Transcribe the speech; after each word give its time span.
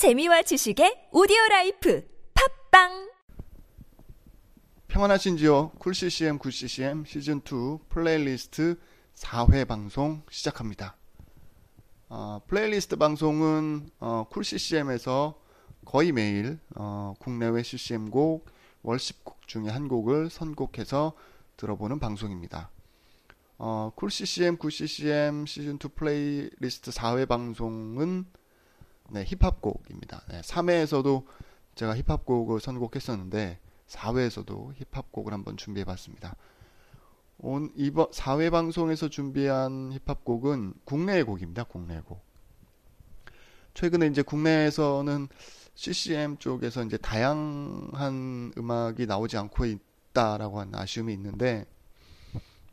재미와 0.00 0.40
지식의 0.40 1.10
오디오 1.12 1.36
라이프 1.50 2.02
팟빵 2.32 3.10
평안하신지요? 4.88 5.72
쿨CCM 5.78 6.38
9CCM 6.38 7.04
시즌 7.04 7.42
2 7.44 7.80
플레이리스트 7.90 8.78
4회 9.14 9.68
방송 9.68 10.22
시작합니다. 10.30 10.96
어, 12.08 12.40
플레이리스트 12.46 12.96
방송은 12.96 13.90
어, 13.98 14.24
쿨CCM에서 14.30 15.38
거의 15.84 16.12
매일 16.12 16.58
어, 16.76 17.12
국내외 17.18 17.62
CCM곡 17.62 18.46
worship곡 18.80 19.48
중에 19.48 19.68
한 19.68 19.86
곡을 19.86 20.30
선곡해서 20.30 21.12
들어보는 21.58 21.98
방송입니다. 21.98 22.70
어, 23.58 23.92
쿨CCM 23.96 24.56
9CCM 24.56 25.46
시즌 25.46 25.74
2 25.74 25.88
플레이리스트 25.94 26.90
4회 26.90 27.28
방송은 27.28 28.39
네, 29.10 29.24
힙합곡입니다. 29.24 30.22
네, 30.28 30.40
3회에서도 30.40 31.24
제가 31.74 31.96
힙합곡을 31.96 32.60
선곡했었는데 32.60 33.58
4회에서도 33.86 34.74
힙합곡을 34.92 35.32
한번 35.32 35.56
준비해 35.56 35.84
봤습니다. 35.84 36.36
온 37.38 37.72
이번 37.74 38.10
4회 38.10 38.50
방송에서 38.50 39.08
준비한 39.08 39.92
힙합곡은 39.92 40.74
국내의 40.84 41.24
곡입니다. 41.24 41.64
국내 41.64 42.00
곡. 42.00 42.22
최근에 43.74 44.06
이제 44.08 44.22
국내에서는 44.22 45.28
CCM 45.74 46.36
쪽에서 46.38 46.84
이제 46.84 46.96
다양한 46.98 48.52
음악이 48.58 49.06
나오지 49.06 49.38
않고 49.38 49.64
있다라고 49.64 50.60
하는 50.60 50.74
아쉬움이 50.74 51.12
있는데 51.14 51.64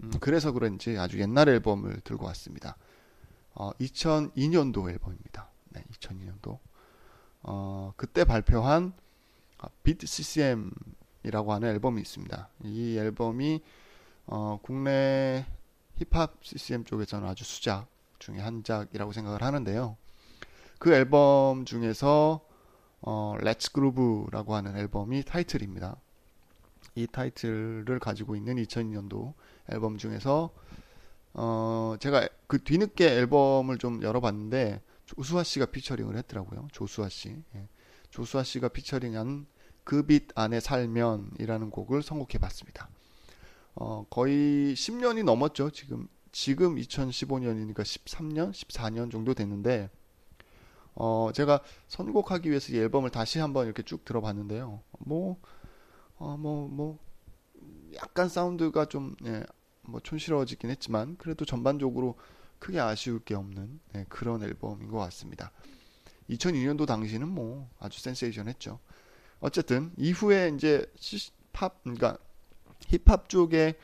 음, 0.04 0.12
그래서 0.20 0.52
그런지 0.52 0.98
아주 0.98 1.20
옛날 1.20 1.50
앨범을 1.50 2.02
들고 2.02 2.26
왔습니다. 2.26 2.78
어, 3.54 3.72
2002년도 3.80 4.90
앨범입니다. 4.90 5.50
네, 5.78 5.84
2002년도. 5.92 6.58
어, 7.44 7.94
그때 7.96 8.24
발표한 8.24 8.94
비트 9.84 10.08
CCM이라고 10.08 11.54
하는 11.54 11.70
앨범이 11.70 12.02
있습니다. 12.02 12.50
이 12.64 12.98
앨범이 12.98 13.62
어, 14.26 14.60
국내 14.62 15.46
힙합 15.98 16.44
CCM 16.44 16.84
쪽에서는 16.84 17.28
아주 17.28 17.44
수작 17.44 17.88
중에 18.20 18.40
한 18.40 18.64
작이라고 18.64 19.12
생각을 19.12 19.44
하는데요. 19.44 19.98
그 20.80 20.94
앨범 20.94 21.66
중에서 21.66 22.42
어, 23.02 23.36
Let's 23.40 23.72
Groove라고 23.72 24.56
하는 24.56 24.76
앨범이 24.76 25.24
타이틀입니다. 25.24 25.96
이 26.96 27.06
타이틀을 27.06 28.00
가지고 28.00 28.36
있는 28.36 28.56
2002년도 28.56 29.34
앨범 29.70 29.98
중에서 29.98 30.50
어, 31.34 31.96
제가 32.00 32.28
그 32.48 32.64
뒤늦게 32.64 33.08
앨범을 33.08 33.78
좀 33.78 34.02
열어봤는데 34.02 34.82
조수아 35.08 35.44
씨가 35.44 35.68
피처링을 35.68 36.16
했더라고요. 36.18 36.68
조수아 36.72 37.10
씨. 37.10 37.36
예. 37.56 37.68
조수아 38.12 38.44
씨가 38.44 38.70
피처링한 38.70 39.48
그 39.84 40.06
빛 40.06 40.28
안에 40.36 40.60
살면이라는 40.60 41.70
곡을 41.72 42.04
선곡해 42.04 42.38
봤습니다. 42.40 42.90
어, 43.74 44.06
거의 44.10 44.74
10년이 44.74 45.24
넘었죠. 45.24 45.72
지금 45.72 46.08
지금 46.34 46.76
2015년이니까 46.76 47.80
13년, 47.80 48.52
14년 48.52 49.10
정도 49.10 49.34
됐는데 49.34 49.90
어, 50.94 51.32
제가 51.34 51.62
선곡하기 51.88 52.50
위해서 52.50 52.74
이 52.74 52.78
앨범을 52.78 53.12
다시 53.12 53.40
한번 53.40 53.66
이렇게 53.66 53.84
쭉 53.84 54.04
들어봤는데요. 54.04 54.82
뭐, 55.00 55.40
어, 56.18 56.36
뭐, 56.38 56.68
뭐, 56.68 56.98
약간 57.96 58.28
사운드가 58.28 58.86
좀, 58.86 59.16
예, 59.24 59.44
뭐, 59.84 60.00
촌스러워지긴 60.00 60.72
했지만, 60.72 61.16
그래도 61.18 61.46
전반적으로 61.46 62.16
크게 62.60 62.80
아쉬울 62.80 63.20
게 63.20 63.36
없는 63.36 63.80
네, 63.94 64.06
그런 64.10 64.44
앨범인 64.44 64.90
것 64.90 64.98
같습니다. 65.00 65.52
2002년도 66.30 66.86
당시는 66.86 67.28
뭐 67.28 67.70
아주 67.80 68.00
센세이션했죠. 68.02 68.80
어쨌든 69.40 69.92
이후에 69.98 70.52
이제 70.56 70.86
팝 71.54 71.82
그러니까 71.84 72.18
힙합 72.88 73.30
쪽에 73.30 73.76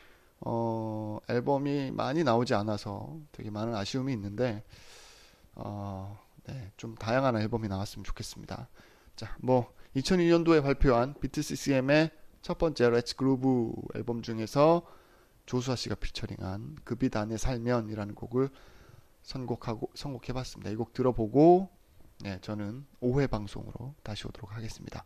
어, 0.42 1.20
앨범이 1.30 1.92
많이 1.92 2.24
나오지 2.24 2.54
않아서 2.54 3.18
되게 3.32 3.50
많은 3.50 3.76
아쉬움이 3.76 4.12
있는데 4.14 4.64
어, 5.56 6.20
네, 6.46 6.72
좀 6.76 6.96
다양한 6.96 7.38
앨범이 7.38 7.68
나왔으면 7.68 8.04
좋겠습니다. 8.04 8.68
자, 9.16 9.36
뭐 9.40 9.74
2002년도에 9.96 10.62
발표한 10.64 11.14
비트 11.20 11.42
CCM의 11.42 12.12
첫 12.42 12.58
번째 12.58 12.90
Let's 12.90 13.16
Groove 13.16 13.74
앨범 13.96 14.22
중에서 14.22 14.86
조수아 15.46 15.76
씨가 15.76 15.96
피처링한 15.96 16.78
그 16.84 16.96
빛 16.96 17.16
안에 17.16 17.38
살면이라는 17.38 18.16
곡을 18.16 18.50
선곡하고 19.24 19.92
선곡해봤습니다. 19.96 20.72
이 20.72 20.76
곡 20.76 20.94
들어보고 20.94 21.70
네, 22.22 22.40
저는 22.42 22.86
5회 23.02 23.30
방송으로 23.30 23.96
다시 24.04 24.28
오도록 24.28 24.56
하겠습니다. 24.56 25.04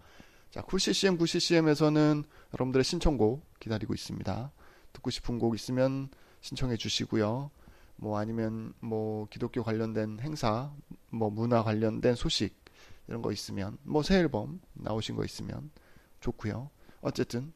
자, 0.51 0.61
쿨CCM 0.61 1.17
9CCM에서는 1.17 2.23
여러분들의 2.53 2.83
신청곡 2.83 3.43
기다리고 3.59 3.93
있습니다. 3.93 4.51
듣고 4.93 5.09
싶은 5.09 5.39
곡 5.39 5.55
있으면 5.55 6.09
신청해 6.41 6.77
주시고요. 6.77 7.49
뭐 7.97 8.19
아니면 8.19 8.73
뭐 8.79 9.27
기독교 9.29 9.63
관련된 9.63 10.19
행사, 10.21 10.71
뭐 11.09 11.29
문화 11.31 11.63
관련된 11.63 12.15
소식 12.15 12.55
이런 13.07 13.21
거 13.21 13.31
있으면 13.31 13.77
뭐 13.83 14.03
새 14.03 14.17
앨범 14.19 14.61
나오신 14.73 15.15
거 15.15 15.25
있으면 15.25 15.71
좋고요. 16.19 16.69
어쨌든 17.01 17.53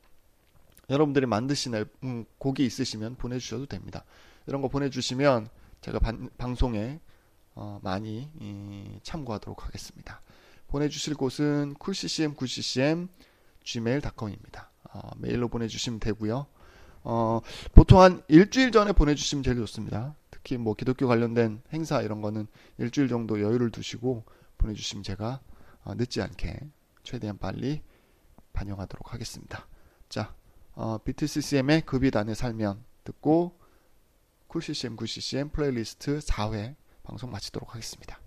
여러분들이 0.91 1.25
만드신 1.25 1.73
음, 2.03 2.25
곡이 2.37 2.65
있으시면 2.65 3.15
보내주셔도 3.15 3.65
됩니다. 3.65 4.03
이런 4.45 4.61
거 4.61 4.67
보내주시면 4.67 5.47
제가 5.79 5.99
반, 5.99 6.29
방송에 6.37 6.99
어, 7.55 7.79
많이 7.81 8.29
이, 8.39 8.99
참고하도록 9.01 9.65
하겠습니다. 9.65 10.21
보내주실 10.67 11.15
곳은 11.15 11.75
쿨ccm 11.75 12.35
9ccm 12.35 13.07
gmail.com입니다. 13.63 14.69
어, 14.93 15.09
메일로 15.17 15.47
보내주시면 15.47 16.01
되고요. 16.01 16.45
어, 17.03 17.41
보통 17.73 18.01
한 18.01 18.21
일주일 18.27 18.71
전에 18.71 18.91
보내주시면 18.91 19.43
제일 19.43 19.57
좋습니다. 19.57 20.15
특히 20.29 20.57
뭐 20.57 20.73
기독교 20.73 21.07
관련된 21.07 21.61
행사 21.71 22.01
이런 22.01 22.21
거는 22.21 22.47
일주일 22.77 23.07
정도 23.07 23.39
여유를 23.41 23.71
두시고 23.71 24.25
보내주시면 24.57 25.03
제가 25.03 25.39
어, 25.83 25.95
늦지 25.95 26.21
않게 26.21 26.59
최대한 27.03 27.37
빨리 27.37 27.81
반영하도록 28.53 29.13
하겠습니다. 29.13 29.67
자, 30.09 30.35
어, 30.73 30.97
비트 30.99 31.40
CCM의 31.40 31.81
그 31.81 31.96
빛 31.96 32.11
안에 32.13 32.33
살면 32.33 32.83
듣고 33.03 33.59
쿨CCM 34.47 34.97
9CCM 34.97 35.51
플레이리스트 35.51 36.19
4회 36.19 36.75
방송 37.03 37.31
마치도록 37.31 37.73
하겠습니다. 37.73 38.19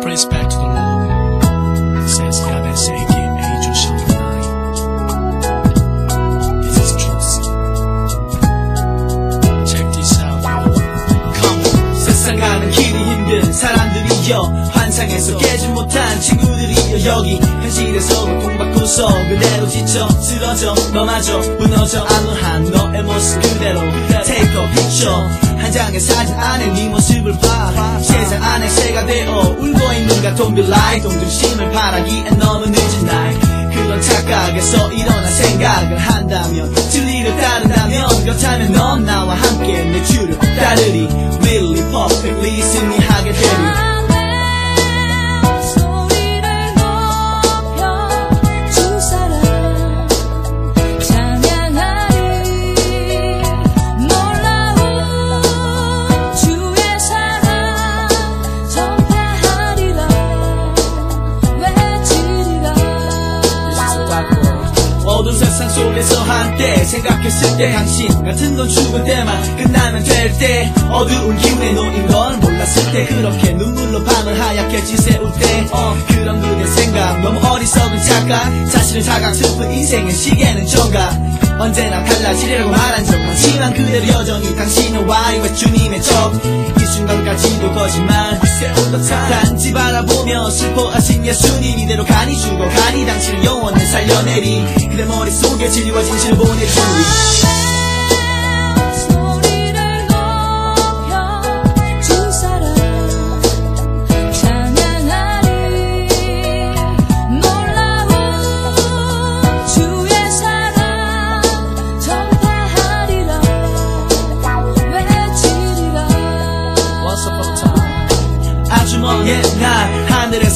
Praise 0.00 0.24
back 0.24 0.48
to 0.48 0.56
the 0.58 0.77
힘든 13.28 13.52
사람들이여 13.52 14.70
환상에서 14.72 15.36
깨지 15.36 15.68
못한 15.68 16.18
친구들이여 16.18 17.04
여기 17.04 17.38
현실에서 17.38 18.24
고통받고서 18.24 19.28
그대로 19.28 19.68
지쳐 19.68 20.08
쓰러져 20.08 20.74
너마저 20.94 21.38
무너져 21.58 22.04
암울한 22.04 22.64
너의 22.70 23.02
모습 23.02 23.42
그대로 23.42 23.80
Take 24.24 24.48
a 24.48 24.70
picture. 24.72 25.28
한 25.58 25.70
장의 25.70 26.00
사진 26.00 26.34
안에 26.36 26.72
네 26.72 26.88
모습을 26.88 27.38
봐. 27.38 27.98
세상 28.00 28.42
안에 28.42 28.66
새가 28.70 29.04
되어 29.04 29.56
울고 29.58 29.78
Don't 29.78 30.54
be 30.54 30.64
like 30.64 31.02
동중심을 31.02 31.70
바라기엔 31.70 32.38
너무 32.38 32.66
늦은 32.66 33.06
날. 33.06 33.38
그런 33.70 34.00
착각에서 34.00 34.90
일어나 34.92 35.28
생각을 35.28 35.98
한다면 35.98 36.74
진리를 36.74 37.36
따른다면 37.36 38.24
그렇다면 38.24 38.72
넌 38.72 39.04
나와 39.04 39.34
함께 39.34 39.82
내 39.84 40.02
줄을 40.04 40.38
따르리. 40.38 41.08
Really 41.42 41.77
perfectly 41.90 42.62
승리하게 42.62 43.32
되리 43.32 43.87
속에서 65.78 66.22
한때 66.22 66.84
생각했을 66.84 67.56
때 67.56 67.72
당신 67.72 68.08
같은 68.24 68.56
건 68.56 68.68
죽을 68.68 69.04
때만 69.04 69.56
끝나면 69.56 70.02
될 70.04 70.28
때 70.38 70.72
어두운 70.90 71.36
기운에 71.38 71.72
놓인 71.72 72.06
건 72.06 72.40
몰랐을 72.40 72.92
때 72.92 73.06
그렇게 73.06 73.52
눈물로 73.52 74.04
밤을 74.04 74.38
하얗게 74.38 74.84
지새울 74.84 75.32
때. 75.38 75.66
어, 75.72 75.96
그런 76.08 76.40
그대 76.40 76.66
생각 76.66 77.20
너무 77.22 77.40
어리석은 77.44 78.02
착각. 78.02 78.68
사실은 78.68 79.02
자각 79.02 79.34
슬픈 79.34 79.70
인생의 79.72 80.12
시계는 80.12 80.66
정각. 80.66 81.12
언제나 81.58 82.04
달라지려고 82.04 82.70
말한 82.70 83.04
적 83.04 83.18
많지만 83.18 83.74
그대로 83.74 84.06
여전히 84.08 84.54
당신은 84.54 85.06
와이와 85.06 85.52
주님의 85.54 86.02
적 86.02 86.32
이 86.98 87.00
순간까지도 87.00 87.72
거짓말. 87.72 88.40
단지 89.30 89.72
바라보며 89.72 90.50
슬퍼하신 90.50 91.24
예수님 91.24 91.78
이대로 91.78 92.04
가니 92.04 92.36
죽어가니. 92.36 93.06
당신은 93.06 93.44
영원히 93.44 93.86
살려내리. 93.86 94.88
그대 94.90 95.04
머릿속에 95.04 95.68
진리와 95.68 96.02
진실을 96.02 96.36
보내주리 96.36 97.67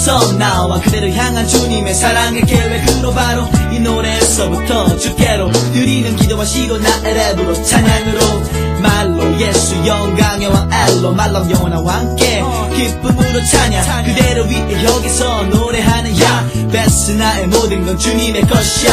하늘에서 0.02 0.32
나와 0.36 0.80
그대를 0.80 1.14
향한 1.14 1.46
주님의 1.46 1.94
사랑의 1.94 2.42
계획으로 2.42 3.12
바로 3.12 3.46
이 3.70 3.78
노래에서부터 3.78 4.96
주께로 4.96 5.52
드리는 5.72 6.16
기도와 6.16 6.44
시도 6.44 6.76
나의 6.78 7.14
랩으로 7.14 7.64
찬양으로 7.64 8.71
말로 8.82 9.40
예수 9.40 9.74
영광의 9.86 10.48
왕 10.48 10.68
엘로 10.72 11.12
말로 11.12 11.48
영원한 11.50 11.82
왕께 11.82 12.42
기쁨으로 12.74 13.44
찬양. 13.44 14.04
그대를 14.04 14.50
위해 14.50 14.84
여기서 14.84 15.44
노래하는 15.44 16.20
야 16.20 16.44
베스 16.70 17.12
나의 17.12 17.46
모든 17.46 17.86
건 17.86 17.96
주님의 17.96 18.42
것이야. 18.42 18.92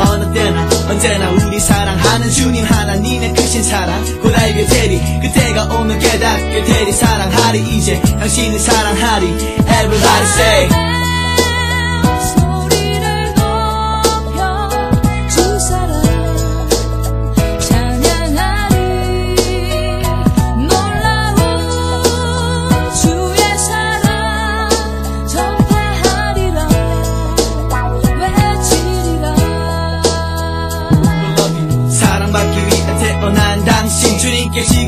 어느 0.00 0.32
때나 0.32 0.68
언제나 0.88 1.30
우리 1.30 1.58
사랑하는 1.58 2.30
주님 2.30 2.64
하나님의 2.64 3.34
크신 3.34 3.62
사랑. 3.62 4.04
곧 4.20 4.36
알게 4.36 4.66
되리. 4.66 5.00
그때가 5.20 5.64
오면 5.64 5.98
깨닫게 5.98 6.64
되리. 6.64 6.92
사랑하리 6.92 7.60
이제 7.76 8.00
당신을 8.00 8.58
사랑하리. 8.58 9.26
Everybody 9.26 10.26
say 10.36 10.68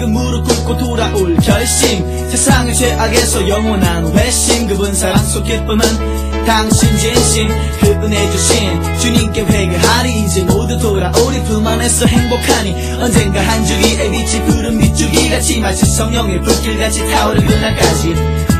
지금 0.04 0.12
무릎 0.12 0.44
꿇고 0.44 0.76
돌아올 0.76 1.34
결심. 1.36 2.28
세상의 2.28 2.74
죄악에서 2.74 3.48
영원한 3.48 4.06
회심 4.14 4.66
그분 4.66 4.94
사랑 4.94 5.16
속 5.24 5.44
기쁨은 5.44 6.44
당신 6.44 6.94
진심. 6.98 7.48
그 7.80 7.86
은혜 7.86 8.30
주신 8.30 8.98
주님께 9.00 9.44
회개하리. 9.44 10.24
이제 10.24 10.42
모두 10.42 10.78
돌아오리. 10.78 11.42
품 11.44 11.66
안에서 11.66 12.04
행복하니 12.04 12.92
언젠가 13.00 13.40
한 13.40 13.64
주기의 13.64 14.10
빛이 14.10 14.44
푸른 14.44 14.78
빛주기같이 14.78 15.60
마치 15.60 15.86
성령의 15.86 16.42
불길같이 16.42 17.10
타오를 17.10 17.42
그날까지. 17.46 18.14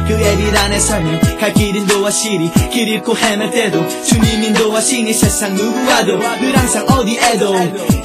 그의 0.09 0.37
길 0.37 0.57
안에 0.57 0.79
살면 0.79 1.39
갈 1.41 1.53
길 1.53 1.77
인도하시리. 1.77 2.53
길 2.73 2.89
잃고 2.89 3.17
헤맬 3.17 3.51
때도 3.51 3.87
주님 4.05 4.45
인도하시니 4.45 5.13
세상 5.13 5.55
누구와도 5.55 6.19
늘 6.41 6.57
항상 6.57 6.87
어디에도 6.89 7.55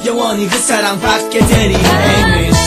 영원히 0.04 0.46
그 0.46 0.58
사랑 0.58 1.00
받게 1.00 1.38
되리. 1.38 1.74
Amen 1.74 2.59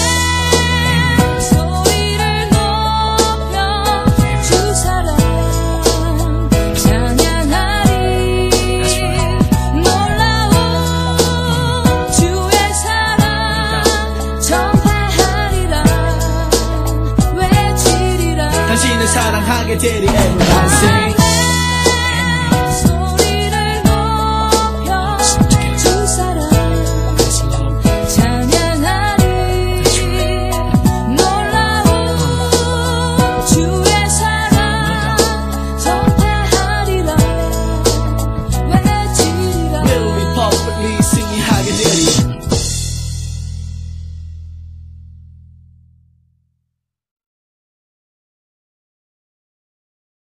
negativity, 19.74 20.08
everybody 20.08 20.70
sing. 20.70 21.03